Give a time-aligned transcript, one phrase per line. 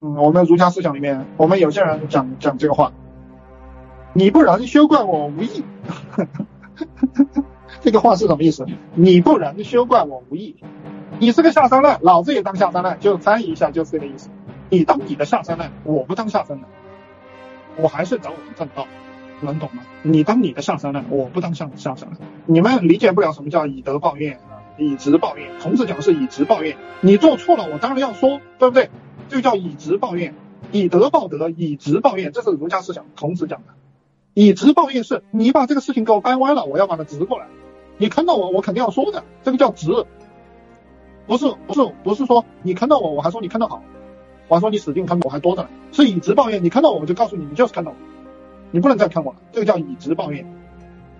[0.00, 2.92] 嗯，我们儒家思想里面，我们有些人讲讲这个话，
[4.12, 5.64] 你不仁，休怪我无义。
[7.82, 8.64] 这个话是什么意思？
[8.94, 10.54] 你不仁，休怪我无义。
[11.18, 14.30] 你是个下三滥，老子也当下三滥，就翻译一下就是这个意思。
[14.70, 16.66] 你当你的下三滥，我不当下三滥，
[17.76, 18.86] 我还是走我的正道，
[19.40, 19.82] 能懂吗？
[20.02, 22.18] 你当你的下三滥，我不当下下三滥。
[22.46, 25.48] 你们理解不了什么叫以德报怨啊，以直报怨。
[25.60, 28.90] 孔子讲的是以直报怨，你做错了，我当然要说，对不对？
[29.28, 30.34] 就叫以直报怨，
[30.72, 33.06] 以德报德，以直报怨，这是儒家思想。
[33.18, 33.74] 孔子讲的，
[34.34, 37.46] 以直报怨是你把这个事情给我掰弯了，我要把它直过来。
[37.98, 40.06] 你坑到我，我肯定要说的，这个叫直，
[41.26, 43.82] 不是不是不是说你坑到我，我还说你坑得好，
[44.48, 45.68] 我还说你死定坑我还多着呢。
[45.92, 47.96] 是以直报怨，你坑到我，我就告诉你，你就是坑到我，
[48.70, 49.38] 你不能再坑我了。
[49.52, 50.46] 这个叫以直报怨，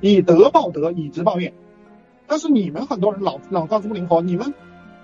[0.01, 1.52] 以德报德，以直报怨。
[2.27, 4.54] 但是你们很多人脑脑瓜子不灵活，你们。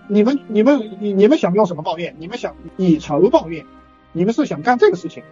[0.08, 2.14] 你们你们你你们想用什么抱怨？
[2.18, 3.64] 你们想以仇报怨，
[4.12, 5.22] 你们是想干这个事情，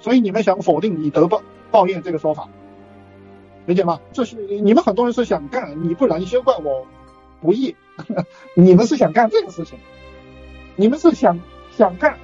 [0.00, 2.48] 所以你们想否定以德报报怨这个说法，
[3.66, 4.00] 理解吗？
[4.12, 6.86] 这是你们很多人是想干，你不能休怪我
[7.40, 7.74] 不义，
[8.54, 9.78] 你们是想干这个事情，
[10.76, 11.40] 你们是想
[11.76, 12.16] 想干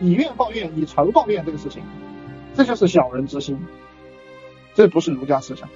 [0.00, 1.82] 以怨报怨、以仇报怨这个事情，
[2.54, 3.58] 这就是小人之心，
[4.74, 5.68] 这不是儒家思想。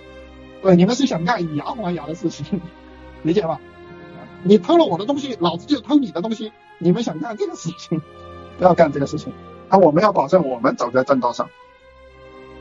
[0.61, 2.61] 对，你们是想干以牙还牙的事情，
[3.23, 3.61] 理解吗？
[4.43, 6.53] 你偷了我的东西，老子就偷你的东西。
[6.79, 8.01] 你们想干这个事情，
[8.57, 9.33] 不要干这个事情。
[9.69, 11.49] 那我们要保证我们走在正道上。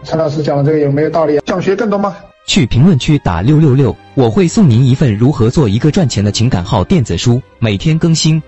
[0.04, 1.44] 陈老师讲的这个有没有道理啊？
[1.46, 2.16] 想学更多吗？
[2.46, 8.42] 去评论区打六六六，我会送您一份如何做一个赚钱的情感号电子书，每天更新。